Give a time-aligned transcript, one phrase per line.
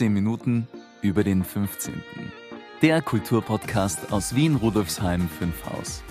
[0.00, 0.66] 15 Minuten
[1.02, 2.02] über den 15.
[2.80, 6.02] Der Kulturpodcast aus Wien Rudolfsheim 5 Haus.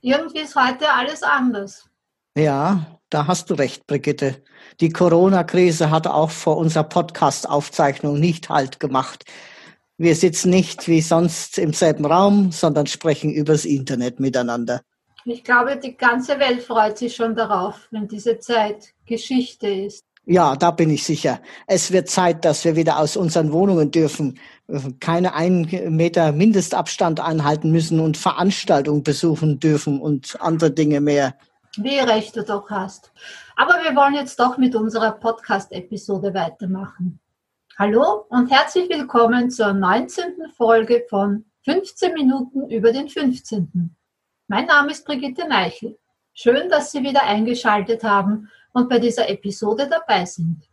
[0.00, 1.90] Irgendwie ist heute alles anders.
[2.36, 4.44] Ja, da hast du recht, Brigitte.
[4.78, 9.24] Die Corona-Krise hat auch vor unserer Podcast-Aufzeichnung nicht Halt gemacht.
[10.00, 14.80] Wir sitzen nicht wie sonst im selben Raum, sondern sprechen übers Internet miteinander.
[15.26, 20.06] Ich glaube, die ganze Welt freut sich schon darauf, wenn diese Zeit Geschichte ist.
[20.24, 21.42] Ja, da bin ich sicher.
[21.66, 24.40] Es wird Zeit, dass wir wieder aus unseren Wohnungen dürfen,
[25.00, 31.34] keine einen Meter Mindestabstand einhalten müssen und Veranstaltungen besuchen dürfen und andere Dinge mehr.
[31.76, 33.12] Wie recht du doch hast.
[33.54, 37.20] Aber wir wollen jetzt doch mit unserer Podcast-Episode weitermachen.
[37.80, 40.50] Hallo und herzlich willkommen zur 19.
[40.54, 43.96] Folge von 15 Minuten über den 15.
[44.48, 45.98] Mein Name ist Brigitte Neichel.
[46.34, 50.68] Schön, dass Sie wieder eingeschaltet haben und bei dieser Episode dabei sind.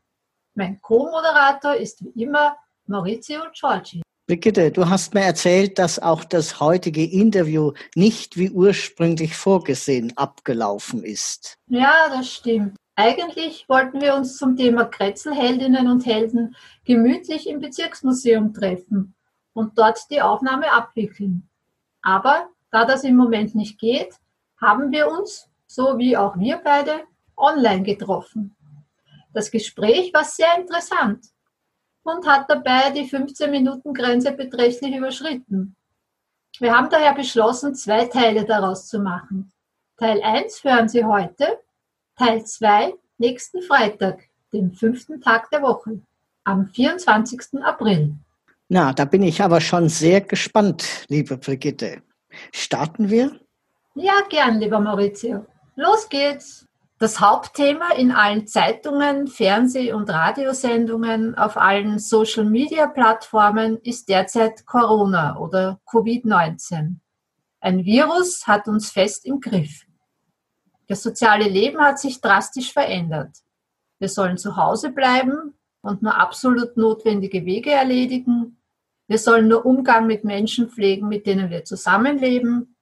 [0.53, 4.01] Mein Co-Moderator ist wie immer Maurizio Giorgi.
[4.27, 11.05] Brigitte, du hast mir erzählt, dass auch das heutige Interview nicht wie ursprünglich vorgesehen abgelaufen
[11.05, 11.55] ist.
[11.69, 12.75] Ja, das stimmt.
[12.99, 19.13] Eigentlich wollten wir uns zum Thema Kretzelheldinnen und Helden gemütlich im Bezirksmuseum treffen
[19.53, 21.47] und dort die Aufnahme abwickeln.
[22.01, 24.15] Aber da das im Moment nicht geht,
[24.59, 27.03] haben wir uns, so wie auch wir beide,
[27.35, 28.55] online getroffen.
[29.31, 31.27] Das Gespräch war sehr interessant
[32.01, 35.75] und hat dabei die 15-Minuten-Grenze beträchtlich überschritten.
[36.57, 39.51] Wir haben daher beschlossen, zwei Teile daraus zu machen.
[39.97, 41.59] Teil 1 hören Sie heute,
[42.17, 46.01] Teil 2 nächsten Freitag, dem fünften Tag der Woche,
[46.43, 47.61] am 24.
[47.63, 48.15] April.
[48.69, 52.01] Na, da bin ich aber schon sehr gespannt, liebe Brigitte.
[52.51, 53.39] Starten wir?
[53.95, 55.45] Ja, gern, lieber Maurizio.
[55.75, 56.65] Los geht's!
[56.99, 65.79] Das Hauptthema in allen Zeitungen, Fernseh- und Radiosendungen, auf allen Social-Media-Plattformen ist derzeit Corona oder
[65.85, 66.95] Covid-19.
[67.59, 69.86] Ein Virus hat uns fest im Griff.
[70.87, 73.37] Das soziale Leben hat sich drastisch verändert.
[73.99, 78.61] Wir sollen zu Hause bleiben und nur absolut notwendige Wege erledigen.
[79.07, 82.75] Wir sollen nur Umgang mit Menschen pflegen, mit denen wir zusammenleben.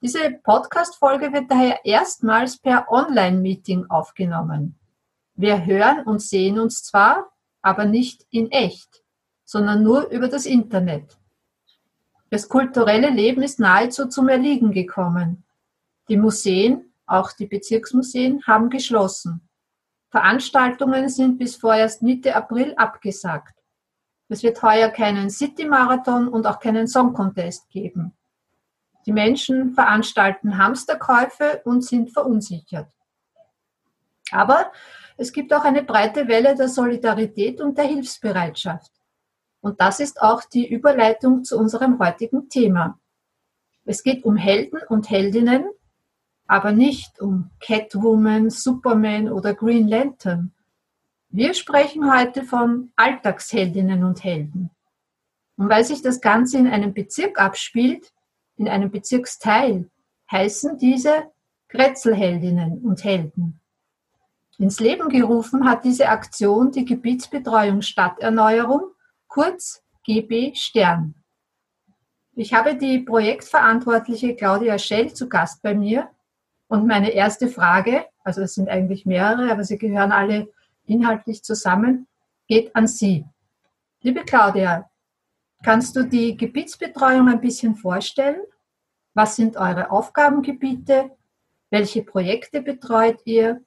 [0.00, 4.78] Diese Podcast-Folge wird daher erstmals per Online-Meeting aufgenommen.
[5.34, 7.32] Wir hören und sehen uns zwar,
[7.62, 9.02] aber nicht in echt,
[9.44, 11.16] sondern nur über das Internet.
[12.30, 15.44] Das kulturelle Leben ist nahezu zum Erliegen gekommen.
[16.08, 19.48] Die Museen, auch die Bezirksmuseen, haben geschlossen.
[20.10, 23.54] Veranstaltungen sind bis vorerst Mitte April abgesagt.
[24.28, 28.12] Es wird heuer keinen City-Marathon und auch keinen Song Contest geben.
[29.06, 32.90] Die Menschen veranstalten Hamsterkäufe und sind verunsichert.
[34.30, 34.72] Aber
[35.16, 38.90] es gibt auch eine breite Welle der Solidarität und der Hilfsbereitschaft.
[39.60, 42.98] Und das ist auch die Überleitung zu unserem heutigen Thema.
[43.84, 45.66] Es geht um Helden und Heldinnen,
[46.46, 50.52] aber nicht um Catwoman, Superman oder Green Lantern.
[51.30, 54.70] Wir sprechen heute von Alltagsheldinnen und Helden.
[55.56, 58.12] Und weil sich das Ganze in einem Bezirk abspielt,
[58.56, 59.90] in einem Bezirksteil
[60.30, 61.30] heißen diese
[61.68, 63.60] Grätzelheldinnen und Helden.
[64.58, 68.92] Ins Leben gerufen hat diese Aktion die Gebietsbetreuung Stadterneuerung,
[69.26, 71.14] kurz GB Stern.
[72.36, 76.10] Ich habe die Projektverantwortliche Claudia Schell zu Gast bei mir
[76.74, 80.48] und meine erste Frage, also es sind eigentlich mehrere, aber sie gehören alle
[80.86, 82.06] inhaltlich zusammen,
[82.46, 83.24] geht an Sie.
[84.02, 84.90] Liebe Claudia,
[85.64, 88.42] Kannst du die Gebietsbetreuung ein bisschen vorstellen?
[89.14, 91.10] Was sind eure Aufgabengebiete?
[91.70, 93.62] Welche Projekte betreut ihr?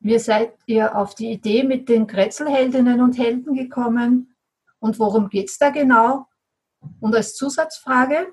[0.00, 4.36] Wie seid ihr auf die Idee mit den Kretzelheldinnen und Helden gekommen?
[4.80, 6.26] Und worum geht es da genau?
[7.00, 8.26] Und als Zusatzfrage,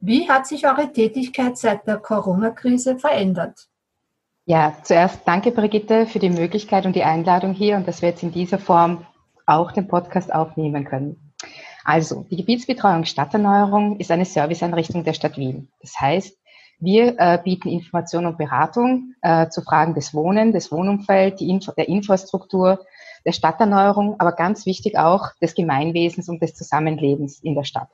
[0.00, 3.68] wie hat sich eure Tätigkeit seit der Corona-Krise verändert?
[4.46, 8.22] Ja, zuerst danke Brigitte für die Möglichkeit und die Einladung hier und dass wir jetzt
[8.22, 9.06] in dieser Form
[9.46, 11.32] auch den Podcast aufnehmen können.
[11.84, 15.68] Also, die Gebietsbetreuung Stadterneuerung ist eine Serviceeinrichtung der Stadt Wien.
[15.80, 16.36] Das heißt,
[16.80, 21.88] wir äh, bieten Information und Beratung äh, zu Fragen des Wohnen, des Wohnumfelds, Info der
[21.88, 22.84] Infrastruktur,
[23.24, 27.88] der Stadterneuerung, aber ganz wichtig auch des Gemeinwesens und des Zusammenlebens in der Stadt.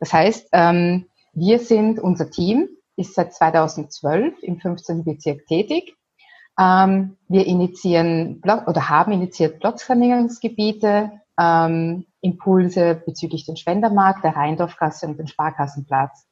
[0.00, 5.04] Das heißt, ähm, wir sind, unser Team ist seit 2012 im 15.
[5.04, 5.96] Bezirk tätig.
[6.58, 15.18] Ähm, wir initiieren oder haben initiiert Platzsanierungsgebiete, ähm, Impulse bezüglich den Spendermarkt, der Rheindorfgasse und
[15.18, 16.26] den Sparkassenplatz.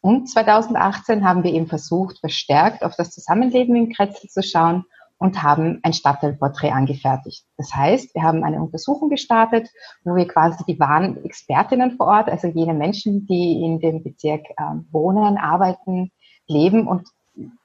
[0.00, 4.84] Und 2018 haben wir eben versucht, verstärkt auf das Zusammenleben in Kretzel zu schauen
[5.24, 7.46] und haben ein Stadtteilporträt angefertigt.
[7.56, 9.70] Das heißt, wir haben eine Untersuchung gestartet,
[10.04, 14.42] wo wir quasi die wahren Expertinnen vor Ort, also jene Menschen, die in dem Bezirk
[14.50, 16.12] äh, wohnen, arbeiten,
[16.46, 17.08] leben und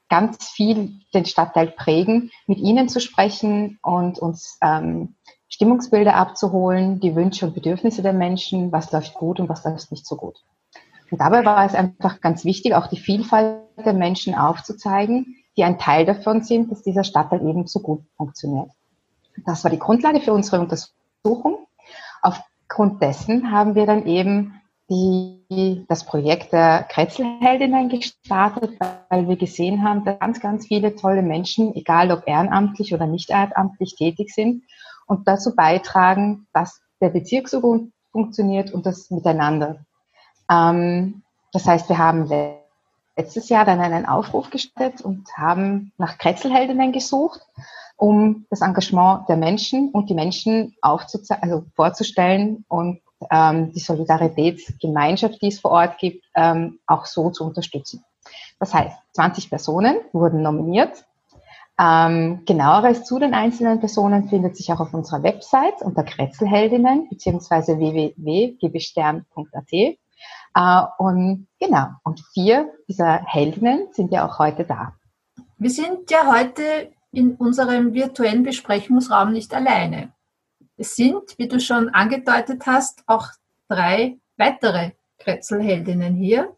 [0.08, 5.16] ganz viel den Stadtteil prägen, mit ihnen zu sprechen und uns ähm,
[5.50, 10.08] Stimmungsbilder abzuholen, die Wünsche und Bedürfnisse der Menschen, was läuft gut und was läuft nicht
[10.08, 10.38] so gut.
[11.12, 15.78] Und dabei war es einfach ganz wichtig, auch die Vielfalt der Menschen aufzuzeigen, die ein
[15.78, 18.72] Teil davon sind, dass dieser Stadtteil eben so gut funktioniert.
[19.46, 21.68] Das war die Grundlage für unsere Untersuchung.
[22.22, 24.54] Aufgrund dessen haben wir dann eben
[24.90, 28.80] die, das Projekt der Kretzelheldinnen gestartet,
[29.10, 33.30] weil wir gesehen haben, dass ganz, ganz viele tolle Menschen, egal ob ehrenamtlich oder nicht
[33.30, 34.64] ehrenamtlich tätig sind
[35.08, 39.84] und dazu beitragen, dass der Bezirk so gut funktioniert und das Miteinander.
[40.50, 41.22] Ähm,
[41.52, 42.30] das heißt, wir haben
[43.20, 47.42] letztes Jahr dann einen Aufruf gestartet und haben nach Kretzelheldinnen gesucht,
[47.98, 55.50] um das Engagement der Menschen und die Menschen also vorzustellen und ähm, die Solidaritätsgemeinschaft, die
[55.50, 58.06] es vor Ort gibt, ähm, auch so zu unterstützen.
[58.58, 61.04] Das heißt, 20 Personen wurden nominiert.
[61.78, 67.80] Ähm, genaueres zu den einzelnen Personen findet sich auch auf unserer Website unter Kretzelheldinnen bzw.
[67.80, 69.98] www.gbstern.at.
[70.56, 74.94] Äh, und genau, und vier dieser Heldinnen sind ja auch heute da.
[75.58, 80.14] Wir sind ja heute in unserem virtuellen Besprechungsraum nicht alleine.
[80.78, 83.28] Es sind, wie du schon angedeutet hast, auch
[83.68, 86.56] drei weitere Kretzelheldinnen hier.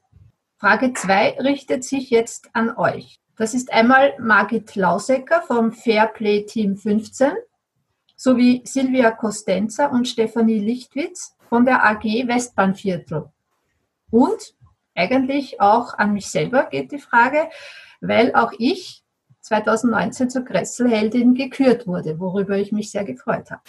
[0.57, 3.19] Frage 2 richtet sich jetzt an euch.
[3.37, 7.31] Das ist einmal Margit Lausecker vom Fairplay Team 15
[8.15, 13.31] sowie Silvia Costenza und Stefanie Lichtwitz von der AG Westbahnviertel.
[14.11, 14.53] Und
[14.93, 17.49] eigentlich auch an mich selber geht die Frage,
[18.01, 19.03] weil auch ich
[19.41, 23.61] 2019 zur Kresselheldin gekürt wurde, worüber ich mich sehr gefreut habe.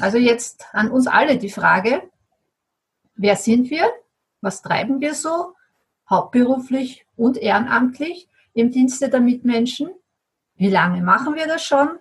[0.00, 2.02] Also jetzt an uns alle die Frage,
[3.14, 3.90] wer sind wir?
[4.40, 5.54] Was treiben wir so?
[6.08, 9.90] Hauptberuflich und ehrenamtlich im Dienste der Mitmenschen?
[10.56, 11.98] Wie lange machen wir das schon?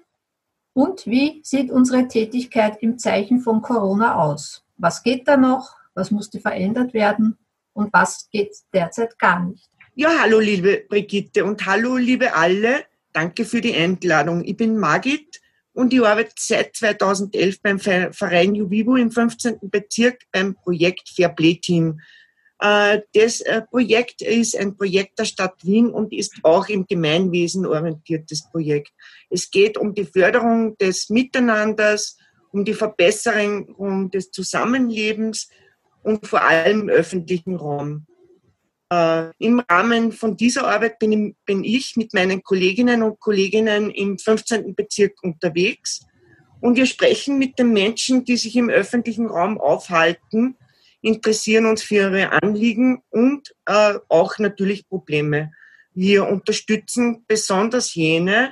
[0.73, 4.63] Und wie sieht unsere Tätigkeit im Zeichen von Corona aus?
[4.77, 5.75] Was geht da noch?
[5.97, 7.39] Was musste verändert werden?
[7.73, 9.67] Und was geht derzeit gar nicht?
[9.95, 12.85] Ja, hallo liebe Brigitte und hallo liebe alle.
[13.13, 14.45] Danke für die Einladung.
[14.45, 15.41] Ich bin Margit
[15.73, 19.57] und ich arbeite seit 2011 beim Verein Juvivo im 15.
[19.63, 21.99] Bezirk beim Projekt Fairplay Team.
[22.59, 27.65] Äh, das äh, Projekt ist ein Projekt der Stadt Wien und ist auch im Gemeinwesen
[27.65, 28.91] orientiertes Projekt.
[29.31, 32.19] Es geht um die Förderung des Miteinanders,
[32.51, 35.49] um die Verbesserung des Zusammenlebens
[36.07, 38.05] und vor allem im öffentlichen Raum.
[38.89, 43.67] Äh, Im Rahmen von dieser Arbeit bin ich, bin ich mit meinen Kolleginnen und Kollegen
[43.91, 44.73] im 15.
[44.73, 46.05] Bezirk unterwegs
[46.61, 50.55] und wir sprechen mit den Menschen, die sich im öffentlichen Raum aufhalten,
[51.01, 55.51] interessieren uns für ihre Anliegen und äh, auch natürlich Probleme.
[55.93, 58.51] Wir unterstützen besonders jene,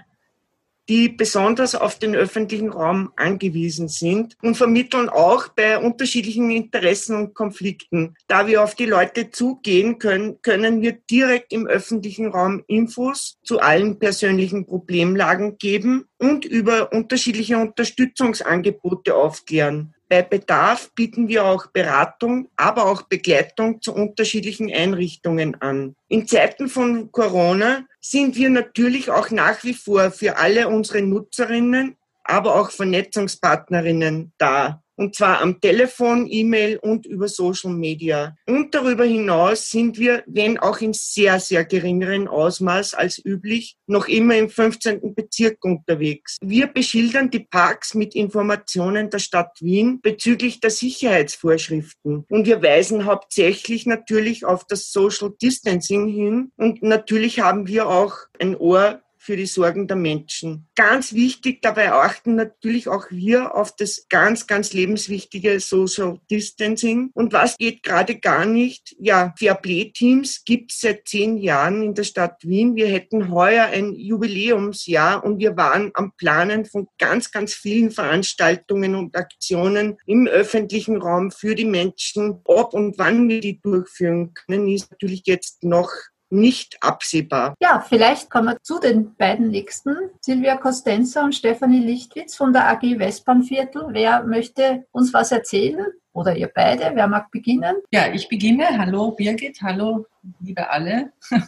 [0.87, 7.33] die besonders auf den öffentlichen Raum angewiesen sind und vermitteln auch bei unterschiedlichen Interessen und
[7.33, 8.15] Konflikten.
[8.27, 13.59] Da wir auf die Leute zugehen können, können wir direkt im öffentlichen Raum Infos zu
[13.59, 19.94] allen persönlichen Problemlagen geben und über unterschiedliche Unterstützungsangebote aufklären.
[20.07, 25.95] Bei Bedarf bieten wir auch Beratung, aber auch Begleitung zu unterschiedlichen Einrichtungen an.
[26.07, 31.95] In Zeiten von Corona sind wir natürlich auch nach wie vor für alle unsere Nutzerinnen,
[32.23, 38.35] aber auch Vernetzungspartnerinnen da und zwar am Telefon, E-Mail und über Social Media.
[38.47, 44.07] Und darüber hinaus sind wir, wenn auch in sehr, sehr geringeren Ausmaß als üblich, noch
[44.07, 45.13] immer im 15.
[45.15, 46.37] Bezirk unterwegs.
[46.41, 52.25] Wir beschildern die Parks mit Informationen der Stadt Wien bezüglich der Sicherheitsvorschriften.
[52.29, 56.51] Und wir weisen hauptsächlich natürlich auf das Social Distancing hin.
[56.57, 60.67] Und natürlich haben wir auch ein Ohr für die Sorgen der Menschen.
[60.75, 67.09] Ganz wichtig, dabei achten natürlich auch wir auf das ganz, ganz lebenswichtige Social Distancing.
[67.13, 68.95] Und was geht gerade gar nicht?
[68.99, 72.75] Ja, Fairplay-Teams gibt es seit zehn Jahren in der Stadt Wien.
[72.75, 78.93] Wir hätten heuer ein Jubiläumsjahr und wir waren am Planen von ganz, ganz vielen Veranstaltungen
[78.93, 82.41] und Aktionen im öffentlichen Raum für die Menschen.
[82.43, 85.89] Ob und wann wir die durchführen können, ist natürlich jetzt noch
[86.29, 87.55] nicht absehbar.
[87.61, 92.69] Ja, vielleicht kommen wir zu den beiden nächsten, Silvia Costenza und Stefanie Lichtwitz von der
[92.69, 93.87] AG Westbahnviertel.
[93.89, 95.85] Wer möchte uns was erzählen?
[96.13, 97.75] Oder ihr beide, wer mag beginnen?
[97.91, 98.65] Ja, ich beginne.
[98.77, 100.05] Hallo Birgit, hallo
[100.39, 101.11] liebe alle.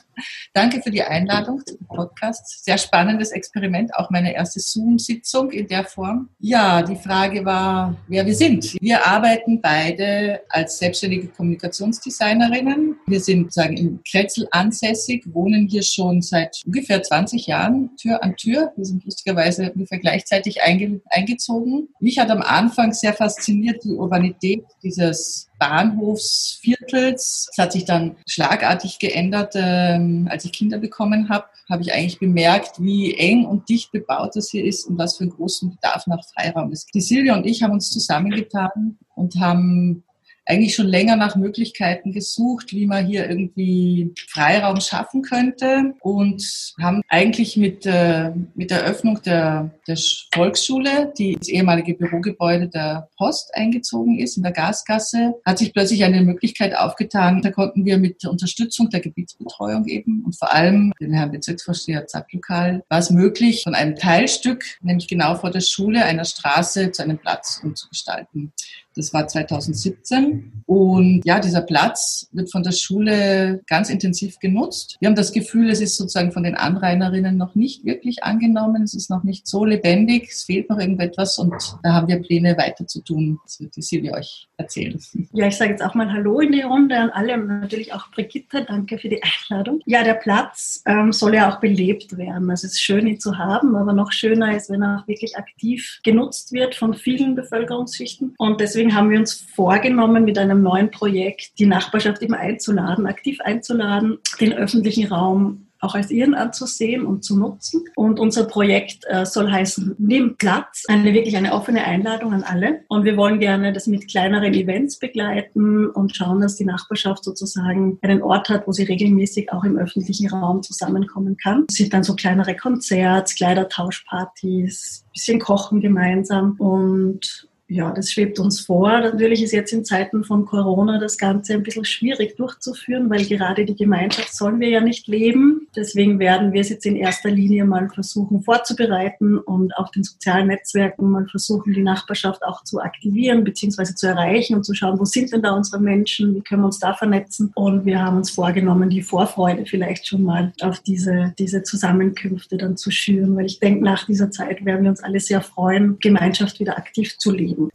[0.54, 2.64] Danke für die Einladung zum Podcast.
[2.64, 6.30] Sehr spannendes Experiment, auch meine erste Zoom-Sitzung in der Form.
[6.40, 8.76] Ja, die Frage war, wer wir sind.
[8.82, 12.98] Wir arbeiten beide als selbstständige Kommunikationsdesignerinnen.
[13.06, 18.36] Wir sind sagen in Kretzel ansässig, wohnen hier schon seit ungefähr 20 Jahren Tür an
[18.36, 18.74] Tür.
[18.76, 21.90] Wir sind lustigerweise ungefähr gleichzeitig einge eingezogen.
[22.00, 27.50] Mich hat am Anfang sehr fasziniert die Urbanität dieses Bahnhofsviertels.
[27.52, 29.54] Es hat sich dann schlagartig geändert.
[29.56, 34.36] Ähm, als ich Kinder bekommen habe, habe ich eigentlich bemerkt, wie eng und dicht bebaut
[34.36, 36.90] das hier ist und was für einen großen Bedarf nach Freiraum ist.
[36.94, 40.04] Die Silvia und ich haben uns zusammengetan und haben
[40.48, 47.02] eigentlich schon länger nach Möglichkeiten gesucht, wie man hier irgendwie Freiraum schaffen könnte und haben
[47.10, 49.98] eigentlich mit, äh, mit der Öffnung der, der
[50.34, 56.04] Volksschule, die ins ehemalige Bürogebäude der Post eingezogen ist, in der Gasgasse, hat sich plötzlich
[56.04, 57.42] eine Möglichkeit aufgetan.
[57.42, 62.84] Da konnten wir mit Unterstützung der Gebietsbetreuung eben und vor allem den Herrn Bezirksvorsteher Zapplokal
[62.90, 67.18] war es möglich, von einem Teilstück, nämlich genau vor der Schule, einer Straße zu einem
[67.18, 68.54] Platz umzugestalten.
[68.98, 70.64] Das war 2017.
[70.66, 74.98] Und ja, dieser Platz wird von der Schule ganz intensiv genutzt.
[75.00, 78.84] Wir haben das Gefühl, es ist sozusagen von den Anrainerinnen noch nicht wirklich angenommen.
[78.84, 80.30] Es ist noch nicht so lebendig.
[80.30, 83.40] Es fehlt noch irgendetwas und da haben wir Pläne weiter zu tun.
[83.44, 85.00] Das wird die Silvia euch erzählen.
[85.32, 88.12] Ja, ich sage jetzt auch mal Hallo in die Runde an alle und natürlich auch
[88.12, 88.66] Brigitte.
[88.66, 89.82] Danke für die Einladung.
[89.86, 92.50] Ja, der Platz ähm, soll ja auch belebt werden.
[92.50, 95.38] Also es ist schön, ihn zu haben, aber noch schöner ist, wenn er auch wirklich
[95.38, 98.34] aktiv genutzt wird von vielen Bevölkerungsschichten.
[98.38, 103.06] Und deswegen deswegen haben wir uns vorgenommen, mit einem neuen Projekt die Nachbarschaft eben einzuladen,
[103.06, 107.84] aktiv einzuladen, den öffentlichen Raum auch als ihren anzusehen und zu nutzen.
[107.96, 112.82] Und unser Projekt äh, soll heißen Nimm Platz, eine wirklich eine offene Einladung an alle.
[112.88, 118.00] Und wir wollen gerne das mit kleineren Events begleiten und schauen, dass die Nachbarschaft sozusagen
[118.02, 121.66] einen Ort hat, wo sie regelmäßig auch im öffentlichen Raum zusammenkommen kann.
[121.70, 128.62] Es sind dann so kleinere Konzerts, Kleidertauschpartys, bisschen kochen gemeinsam und ja, das schwebt uns
[128.62, 128.90] vor.
[128.90, 133.66] Natürlich ist jetzt in Zeiten von Corona das Ganze ein bisschen schwierig durchzuführen, weil gerade
[133.66, 135.67] die Gemeinschaft sollen wir ja nicht leben.
[135.76, 140.48] Deswegen werden wir es jetzt in erster Linie mal versuchen vorzubereiten und auf den sozialen
[140.48, 143.96] Netzwerken mal versuchen, die Nachbarschaft auch zu aktivieren bzw.
[143.96, 146.80] zu erreichen und zu schauen, wo sind denn da unsere Menschen, wie können wir uns
[146.80, 147.52] da vernetzen.
[147.56, 152.78] Und wir haben uns vorgenommen, die Vorfreude vielleicht schon mal auf diese, diese Zusammenkünfte dann
[152.78, 156.60] zu schüren, weil ich denke, nach dieser Zeit werden wir uns alle sehr freuen, Gemeinschaft
[156.60, 157.70] wieder aktiv zu leben.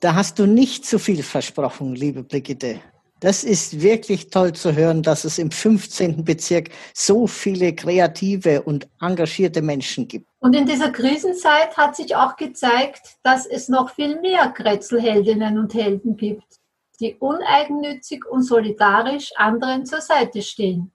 [0.00, 2.80] Da hast du nicht zu viel versprochen, liebe Brigitte.
[3.20, 6.24] Das ist wirklich toll zu hören, dass es im 15.
[6.24, 10.26] Bezirk so viele kreative und engagierte Menschen gibt.
[10.38, 15.74] Und in dieser Krisenzeit hat sich auch gezeigt, dass es noch viel mehr Kretzelheldinnen und
[15.74, 16.60] Helden gibt,
[16.98, 20.92] die uneigennützig und solidarisch anderen zur Seite stehen.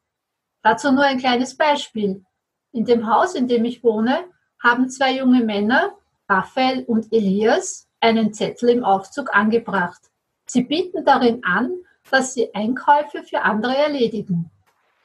[0.63, 2.25] Dazu nur ein kleines Beispiel.
[2.71, 4.25] In dem Haus, in dem ich wohne,
[4.63, 5.95] haben zwei junge Männer,
[6.27, 10.01] Raphael und Elias, einen Zettel im Aufzug angebracht.
[10.45, 11.71] Sie bieten darin an,
[12.11, 14.51] dass sie Einkäufe für andere erledigen.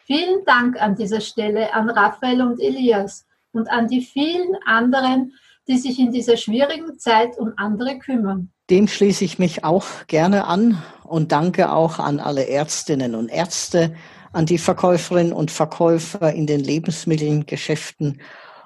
[0.04, 5.32] Vielen Dank an dieser Stelle an Raphael und Elias und an die vielen anderen,
[5.66, 8.50] die sich in dieser schwierigen Zeit um andere kümmern.
[8.68, 13.94] Dem schließe ich mich auch gerne an und danke auch an alle Ärztinnen und Ärzte,
[14.32, 18.20] an die Verkäuferinnen und Verkäufer in den Lebensmittelgeschäften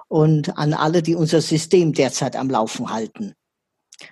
[0.09, 3.35] und an alle, die unser System derzeit am Laufen halten.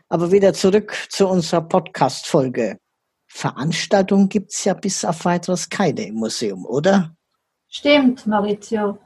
[0.09, 2.79] Aber wieder zurück zu unserer Podcast-Folge.
[3.27, 7.15] Veranstaltungen gibt es ja bis auf weiteres keine im Museum, oder?
[7.69, 8.99] Stimmt, Maurizio.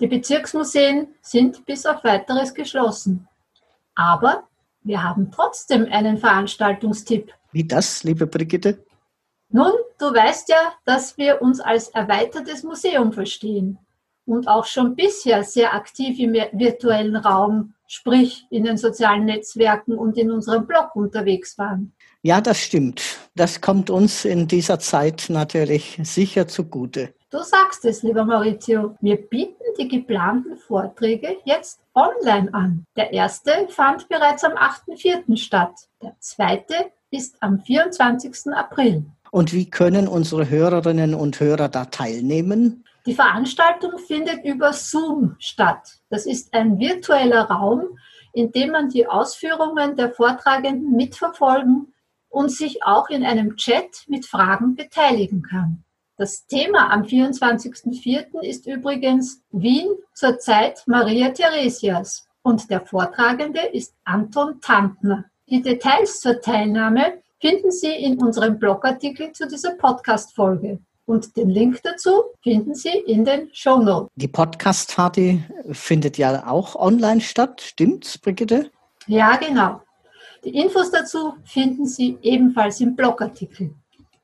[0.00, 3.28] Die Bezirksmuseen sind bis auf weiteres geschlossen.
[3.94, 4.44] Aber
[4.82, 7.32] wir haben trotzdem einen Veranstaltungstipp.
[7.52, 8.84] Wie das, liebe Brigitte?
[9.48, 13.78] Nun, du weißt ja, dass wir uns als erweitertes Museum verstehen
[14.26, 20.16] und auch schon bisher sehr aktiv im virtuellen Raum, sprich in den sozialen Netzwerken und
[20.18, 21.92] in unserem Blog unterwegs waren.
[22.22, 23.02] Ja, das stimmt.
[23.34, 27.12] Das kommt uns in dieser Zeit natürlich sicher zugute.
[27.30, 28.96] Du sagst es, lieber Maurizio.
[29.00, 32.86] Wir bieten die geplanten Vorträge jetzt online an.
[32.96, 35.36] Der erste fand bereits am 8.4.
[35.36, 35.72] statt.
[36.00, 36.74] Der zweite
[37.10, 38.52] ist am 24.
[38.54, 39.04] April.
[39.30, 42.84] Und wie können unsere Hörerinnen und Hörer da teilnehmen?
[43.06, 45.98] Die Veranstaltung findet über Zoom statt.
[46.08, 47.98] Das ist ein virtueller Raum,
[48.32, 51.92] in dem man die Ausführungen der Vortragenden mitverfolgen
[52.30, 55.84] und sich auch in einem Chat mit Fragen beteiligen kann.
[56.16, 58.40] Das Thema am 24.04.
[58.42, 65.24] ist übrigens Wien zur Zeit Maria Theresias und der Vortragende ist Anton Tantner.
[65.50, 70.78] Die Details zur Teilnahme finden Sie in unserem Blogartikel zu dieser Podcast-Folge.
[71.06, 72.10] Und den Link dazu
[72.42, 74.10] finden Sie in den Show Notes.
[74.16, 78.70] Die Podcast-Party findet ja auch online statt, stimmt's, Brigitte?
[79.06, 79.82] Ja, genau.
[80.44, 83.74] Die Infos dazu finden Sie ebenfalls im Blogartikel.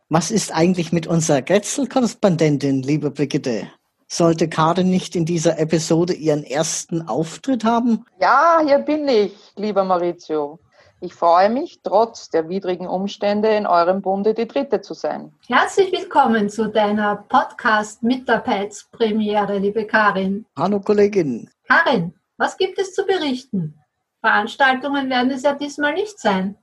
[0.08, 3.70] Was ist eigentlich mit unserer Grätzl-Korrespondentin, liebe Brigitte?
[4.08, 8.04] Sollte Karin nicht in dieser Episode ihren ersten Auftritt haben?
[8.20, 10.58] Ja, hier bin ich, lieber Maurizio.
[11.02, 15.32] Ich freue mich, trotz der widrigen Umstände in eurem Bunde die Dritte zu sein.
[15.48, 20.44] Herzlich willkommen zu deiner Podcast-Mitarbeitspremiere, liebe Karin.
[20.58, 21.48] Hallo Kollegin.
[21.66, 23.80] Karin, was gibt es zu berichten?
[24.20, 26.58] Veranstaltungen werden es ja diesmal nicht sein.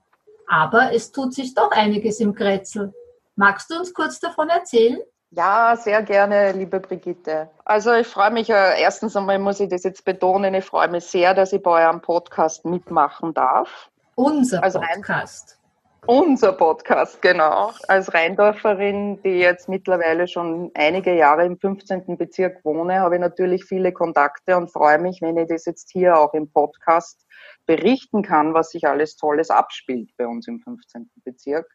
[0.48, 2.94] Aber es tut sich doch einiges im Grätzl.
[3.36, 5.00] Magst du uns kurz davon erzählen?
[5.32, 7.50] Ja, sehr gerne, liebe Brigitte.
[7.66, 11.06] Also ich freue mich, äh, erstens einmal muss ich das jetzt betonen, ich freue mich
[11.06, 13.90] sehr, dass ich bei eurem Podcast mitmachen darf.
[14.20, 15.60] Unser also Podcast.
[16.08, 17.72] Unser Podcast, genau.
[17.88, 22.18] Als Rheindorferin, die jetzt mittlerweile schon einige Jahre im 15.
[22.18, 26.18] Bezirk wohne, habe ich natürlich viele Kontakte und freue mich, wenn ich das jetzt hier
[26.18, 27.28] auch im Podcast
[27.68, 31.12] berichten kann, was sich alles Tolles abspielt bei uns im 15.
[31.24, 31.72] Bezirk.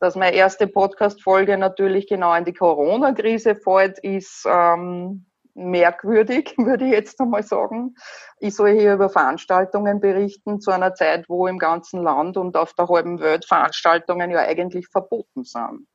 [0.00, 6.92] Dass meine erste Podcast-Folge natürlich genau in die Corona-Krise fällt, ist ähm, merkwürdig, würde ich
[6.92, 7.94] jetzt einmal sagen.
[8.38, 12.74] Ich soll hier über Veranstaltungen berichten zu einer Zeit, wo im ganzen Land und auf
[12.74, 15.86] der halben Welt Veranstaltungen ja eigentlich verboten sind.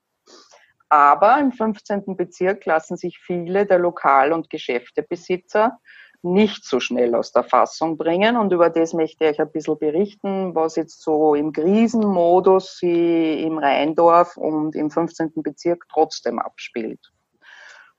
[0.89, 2.17] Aber im 15.
[2.17, 5.77] Bezirk lassen sich viele der Lokal- und Geschäftebesitzer
[6.21, 8.35] nicht so schnell aus der Fassung bringen.
[8.37, 14.35] Und über das möchte ich ein bisschen berichten, was jetzt so im Krisenmodus im Rheindorf
[14.35, 15.31] und im 15.
[15.35, 17.11] Bezirk trotzdem abspielt.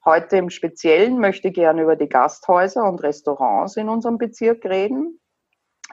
[0.05, 5.21] Heute im Speziellen möchte ich gerne über die Gasthäuser und Restaurants in unserem Bezirk reden.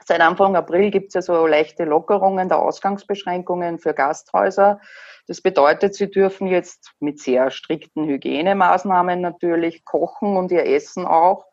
[0.06, 4.80] Seit Anfang April gibt es ja so leichte Lockerungen der Ausgangsbeschränkungen für Gasthäuser.
[5.26, 11.44] Das bedeutet, sie dürfen jetzt mit sehr strikten Hygienemaßnahmen natürlich kochen und ihr Essen auch.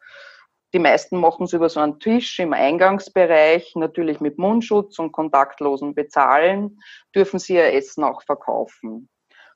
[0.73, 5.93] Die meisten machen es über so einen Tisch im Eingangsbereich, natürlich mit Mundschutz und kontaktlosen
[5.93, 6.79] Bezahlen,
[7.13, 9.09] dürfen sie ihr Essen auch verkaufen.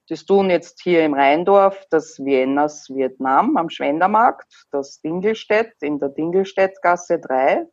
[0.10, 6.10] Das tun jetzt hier im Rheindorf das Viennas Vietnam am Schwendermarkt, das Dingelstädt in der
[6.10, 7.68] Dingelstädtgasse 3,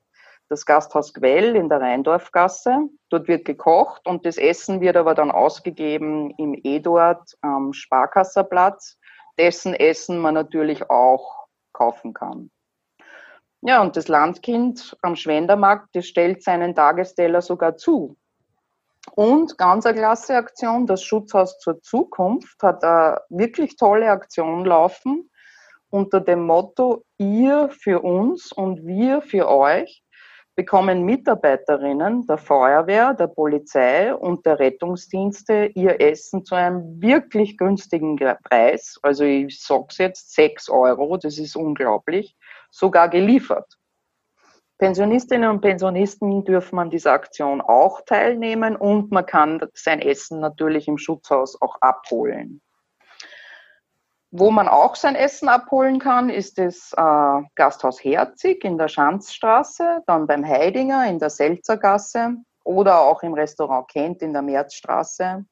[0.50, 2.90] das Gasthaus Quell in der Rheindorfgasse.
[3.08, 8.98] Dort wird gekocht und das Essen wird aber dann ausgegeben im Eduard am Sparkasserplatz,
[9.38, 12.50] dessen Essen man natürlich auch kaufen kann.
[13.62, 18.18] Ja, und das Landkind am Schwendermarkt, das stellt seinen Tagesteller sogar zu.
[19.14, 25.30] Und ganz eine klasse Aktion, das Schutzhaus zur Zukunft hat eine wirklich tolle Aktion laufen
[25.90, 30.02] unter dem Motto Ihr für uns und wir für euch
[30.56, 38.16] bekommen Mitarbeiterinnen der Feuerwehr, der Polizei und der Rettungsdienste ihr Essen zu einem wirklich günstigen
[38.16, 38.98] Preis.
[39.02, 42.36] Also ich sag's jetzt, sechs Euro, das ist unglaublich,
[42.70, 43.76] sogar geliefert.
[44.78, 50.86] Pensionistinnen und Pensionisten dürfen an dieser Aktion auch teilnehmen und man kann sein Essen natürlich
[50.86, 52.60] im Schutzhaus auch abholen.
[54.30, 60.02] Wo man auch sein Essen abholen kann, ist das äh, Gasthaus Herzig in der Schanzstraße,
[60.06, 65.46] dann beim Heidinger in der Selzergasse oder auch im Restaurant Kent in der Märzstraße.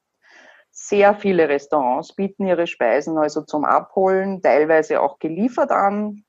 [0.71, 6.25] Sehr viele Restaurants bieten ihre Speisen also zum Abholen, teilweise auch geliefert an.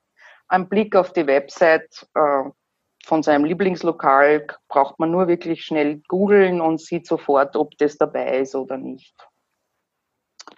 [0.48, 2.44] Ein Blick auf die Website äh,
[3.06, 8.38] von seinem Lieblingslokal braucht man nur wirklich schnell googeln und sieht sofort, ob das dabei
[8.38, 9.14] ist oder nicht.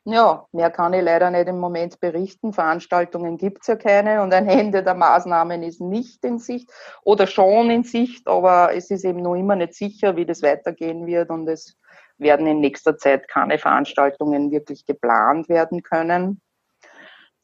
[0.04, 2.54] Ja, mehr kann ich leider nicht im Moment berichten.
[2.54, 6.70] Veranstaltungen gibt es ja keine und ein Ende der Maßnahmen ist nicht in Sicht
[7.02, 11.06] oder schon in Sicht, aber es ist eben noch immer nicht sicher, wie das weitergehen
[11.06, 11.76] wird und es
[12.16, 16.40] werden in nächster Zeit keine Veranstaltungen wirklich geplant werden können.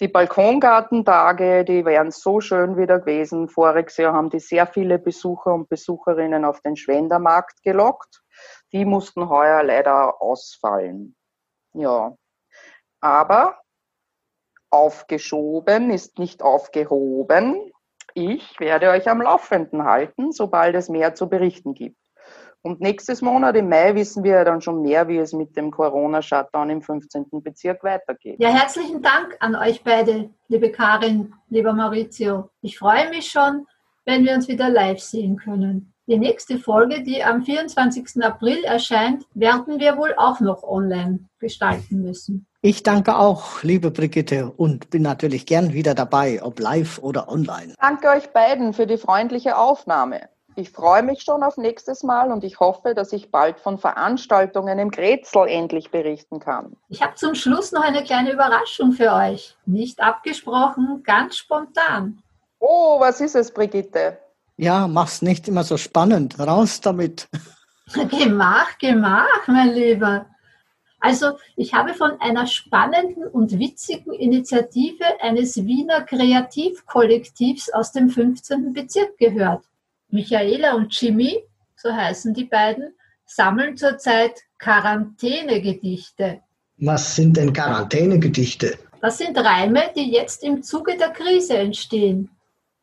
[0.01, 3.49] Die Balkongartentage, die wären so schön wieder gewesen.
[3.49, 8.23] Voriges Jahr haben die sehr viele Besucher und Besucherinnen auf den Schwendermarkt gelockt.
[8.73, 11.15] Die mussten heuer leider ausfallen.
[11.75, 12.17] Ja.
[13.01, 13.61] Aber
[14.71, 17.71] aufgeschoben ist nicht aufgehoben.
[18.15, 22.04] Ich werde euch am Laufenden halten, sobald es mehr zu berichten gibt.
[22.67, 26.71] Und nächstes Monat im Mai wissen wir dann schon mehr, wie es mit dem Corona-Shutdown
[26.71, 27.27] im 15.
[27.43, 28.37] Bezirk weitergeht.
[28.39, 32.49] Ja, herzlichen Dank an euch beide, liebe Karin, lieber Maurizio.
[32.63, 33.67] Ich freue mich schon,
[34.07, 35.93] wenn wir uns wieder live sehen können.
[36.07, 38.25] Die nächste Folge, die am 24.
[38.25, 42.47] April erscheint, werden wir wohl auch noch online gestalten müssen.
[42.63, 47.75] Ich danke auch, liebe Brigitte, und bin natürlich gern wieder dabei, ob live oder online.
[47.79, 50.31] Danke euch beiden für die freundliche Aufnahme.
[50.57, 54.79] Ich freue mich schon auf nächstes Mal und ich hoffe, dass ich bald von Veranstaltungen
[54.79, 56.77] im Grätzl endlich berichten kann.
[56.89, 59.57] Ich habe zum Schluss noch eine kleine Überraschung für euch.
[59.67, 62.23] Nicht abgesprochen, ganz spontan.
[62.61, 64.19] Oh, was ist es, Brigitte?
[64.57, 66.39] Ja, mach's nicht immer so spannend.
[66.39, 67.29] Raus damit.
[68.09, 70.27] Gemach, gemach, mein Lieber.
[71.01, 78.73] Also, ich habe von einer spannenden und witzigen Initiative eines Wiener Kreativkollektivs aus dem 15.
[78.73, 79.65] Bezirk gehört.
[80.15, 81.43] Michaela und Jimmy,
[81.75, 82.95] so heißen die beiden,
[83.27, 86.41] sammeln zurzeit Quarantänegedichte.
[86.77, 88.79] Was sind denn Quarantänegedichte?
[89.01, 92.31] Das sind Reime, die jetzt im Zuge der Krise entstehen.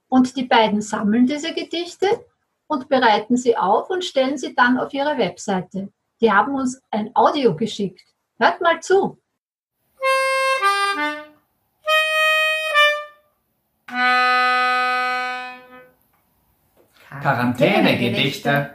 [0.10, 2.08] Und die beiden sammeln diese Gedichte
[2.68, 5.88] und bereiten sie auf und stellen sie dann auf ihre Webseite.
[6.20, 8.04] Die haben uns ein Audio geschickt.
[8.40, 9.21] Hört mal zu.
[17.22, 18.72] Quarantänegedichte.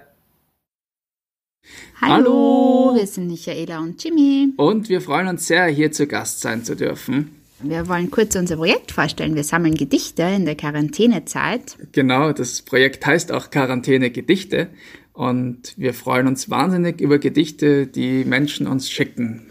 [2.01, 2.95] Hallo, Hallo.
[2.95, 4.53] wir sind Michaela und Jimmy.
[4.57, 7.33] Und wir freuen uns sehr, hier zu Gast sein zu dürfen.
[7.61, 9.35] Wir wollen kurz unser Projekt vorstellen.
[9.35, 11.79] Wir sammeln Gedichte in der Quarantänezeit.
[11.93, 14.69] Genau, das Projekt heißt auch Quarantäne Gedichte.
[15.15, 19.46] Und wir freuen uns wahnsinnig über Gedichte, die Menschen uns schicken.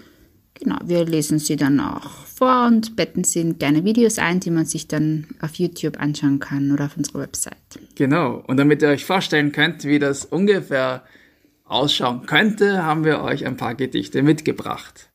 [0.59, 4.51] Genau, wir lesen sie dann auch vor und betten sie in kleine Videos ein, die
[4.51, 7.57] man sich dann auf YouTube anschauen kann oder auf unserer Website.
[7.95, 11.03] Genau, und damit ihr euch vorstellen könnt, wie das ungefähr
[11.65, 15.09] ausschauen könnte, haben wir euch ein paar Gedichte mitgebracht.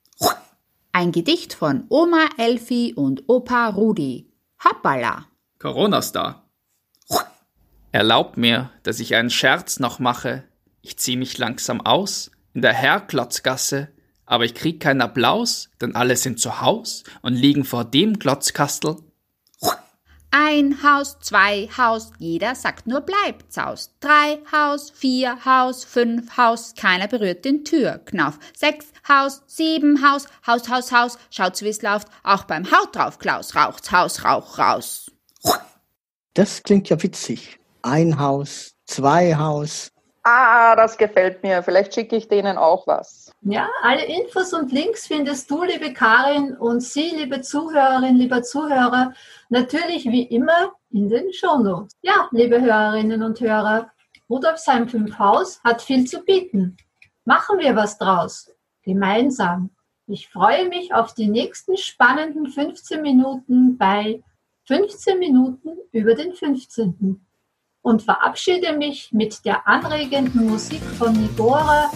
[0.92, 4.26] Ein Gedicht von Oma Elfi und Opa Rudi.
[4.64, 5.26] Hoppala!
[5.59, 6.44] Corona-Star.
[7.92, 10.44] Erlaubt mir, dass ich einen Scherz noch mache.
[10.83, 13.88] Ich zieh mich langsam aus in der Herrklotzgasse,
[14.31, 18.97] aber ich krieg keinen Applaus, denn alle sind zu Haus und liegen vor dem Klotzkastel.
[20.31, 23.93] Ein Haus, zwei Haus, jeder sagt nur bleibt's aus.
[23.99, 28.38] Drei Haus, vier Haus, fünf Haus, keiner berührt den Türknauf.
[28.57, 33.57] Sechs Haus, sieben Haus, Haus, Haus, Haus, schaut's wie's läuft, auch beim Haut drauf, Klaus,
[33.57, 35.11] raucht's Haus, Rauch raus.
[36.35, 37.59] Das klingt ja witzig.
[37.83, 39.90] Ein Haus, zwei Haus.
[40.23, 41.64] Ah, das gefällt mir.
[41.64, 43.30] Vielleicht schicke ich denen auch was.
[43.42, 49.14] Ja, alle Infos und Links findest du, liebe Karin, und Sie, liebe Zuhörerin, lieber Zuhörer,
[49.48, 51.96] natürlich wie immer in den Shownotes.
[52.03, 53.90] Ja, liebe Hörerinnen und Hörer,
[54.29, 56.76] Rudolfsheim 5 Haus hat viel zu bieten.
[57.24, 58.50] Machen wir was draus.
[58.83, 59.70] Gemeinsam.
[60.07, 64.22] Ich freue mich auf die nächsten spannenden 15 Minuten bei
[64.66, 67.24] 15 Minuten über den 15.
[67.81, 71.90] Und verabschiede mich mit der anregenden Musik von Nigora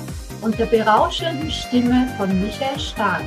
[0.45, 3.23] und der berauschenden Stimme von Michael Stark.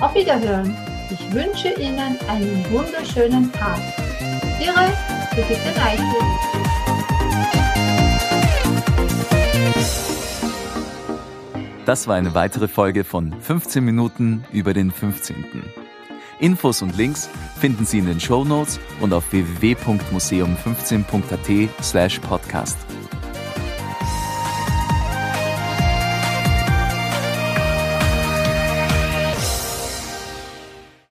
[0.00, 0.76] Auf Wiederhören.
[1.10, 3.78] Ich wünsche Ihnen einen wunderschönen Tag.
[4.60, 4.92] Ihre
[5.30, 6.04] Brigitte Neichel.
[11.86, 15.44] Das war eine weitere Folge von 15 Minuten über den 15.
[16.40, 22.78] Infos und Links finden Sie in den Show Notes und auf www.museum15.at slash podcast.